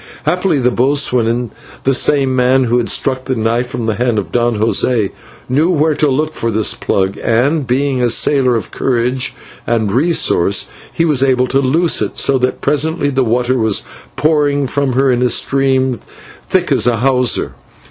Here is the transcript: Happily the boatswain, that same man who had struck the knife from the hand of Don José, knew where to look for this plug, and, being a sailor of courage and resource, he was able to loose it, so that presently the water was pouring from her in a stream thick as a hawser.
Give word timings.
Happily 0.23 0.57
the 0.57 0.71
boatswain, 0.71 1.51
that 1.83 1.93
same 1.93 2.35
man 2.35 2.63
who 2.63 2.77
had 2.79 2.89
struck 2.89 3.25
the 3.25 3.35
knife 3.35 3.67
from 3.67 3.85
the 3.85 3.93
hand 3.93 4.17
of 4.17 4.31
Don 4.31 4.55
José, 4.57 5.11
knew 5.47 5.69
where 5.69 5.93
to 5.93 6.07
look 6.09 6.33
for 6.33 6.49
this 6.49 6.73
plug, 6.73 7.17
and, 7.23 7.67
being 7.67 8.01
a 8.01 8.09
sailor 8.09 8.55
of 8.55 8.71
courage 8.71 9.35
and 9.67 9.91
resource, 9.91 10.65
he 10.91 11.05
was 11.05 11.21
able 11.21 11.45
to 11.45 11.59
loose 11.59 12.01
it, 12.01 12.17
so 12.17 12.39
that 12.39 12.61
presently 12.61 13.11
the 13.11 13.23
water 13.23 13.59
was 13.59 13.83
pouring 14.15 14.65
from 14.65 14.93
her 14.93 15.11
in 15.11 15.21
a 15.21 15.29
stream 15.29 15.99
thick 16.49 16.71
as 16.71 16.87
a 16.87 16.97
hawser. 16.97 17.53